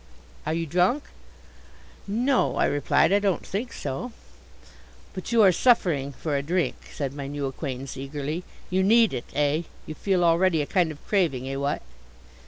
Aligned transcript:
Are 0.47 0.53
you 0.55 0.65
drunk?" 0.65 1.03
"No," 2.07 2.55
I 2.55 2.65
replied. 2.65 3.13
"I 3.13 3.19
don't 3.19 3.45
think 3.45 3.71
so." 3.71 4.11
"But 5.13 5.31
you 5.31 5.43
are 5.43 5.51
suffering 5.51 6.11
for 6.11 6.35
a 6.35 6.41
drink," 6.41 6.89
said 6.91 7.13
my 7.13 7.27
new 7.27 7.45
acquaintance 7.45 7.95
eagerly. 7.95 8.43
"You 8.71 8.81
need 8.81 9.13
it, 9.13 9.25
eh? 9.35 9.61
You 9.85 9.93
feel 9.93 10.23
already 10.23 10.59
a 10.63 10.65
kind 10.65 10.91
of 10.91 11.07
craving, 11.07 11.47
eh 11.47 11.55
what?" 11.57 11.83